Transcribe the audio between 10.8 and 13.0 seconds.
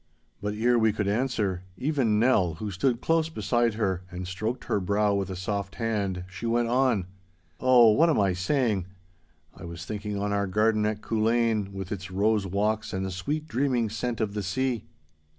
at Culzean, with its rose walks